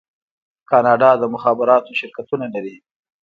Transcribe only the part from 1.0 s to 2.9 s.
د مخابراتو شرکتونه لري.